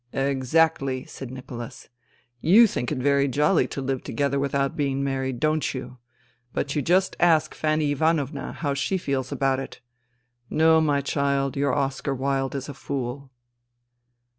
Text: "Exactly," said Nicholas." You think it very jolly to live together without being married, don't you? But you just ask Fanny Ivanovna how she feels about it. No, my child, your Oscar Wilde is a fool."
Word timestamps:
"Exactly," 0.13 1.05
said 1.05 1.29
Nicholas." 1.29 1.87
You 2.55 2.65
think 2.65 2.91
it 2.91 2.97
very 2.97 3.27
jolly 3.27 3.67
to 3.67 3.83
live 3.83 4.01
together 4.03 4.39
without 4.39 4.75
being 4.75 5.03
married, 5.03 5.39
don't 5.39 5.75
you? 5.75 5.99
But 6.53 6.75
you 6.75 6.81
just 6.81 7.15
ask 7.19 7.53
Fanny 7.53 7.91
Ivanovna 7.91 8.53
how 8.53 8.73
she 8.73 8.97
feels 8.97 9.31
about 9.31 9.59
it. 9.59 9.79
No, 10.49 10.81
my 10.81 11.01
child, 11.01 11.55
your 11.55 11.75
Oscar 11.75 12.15
Wilde 12.15 12.55
is 12.55 12.67
a 12.67 12.73
fool." 12.73 13.29